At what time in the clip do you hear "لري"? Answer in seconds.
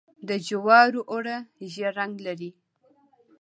2.27-2.49